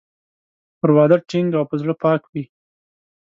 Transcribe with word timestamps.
پر 0.79 0.89
وعده 0.95 1.17
ټینګ 1.29 1.49
او 1.57 1.63
په 1.69 1.75
زړه 1.81 1.93
پاک 2.03 2.21
وي. 2.31 2.43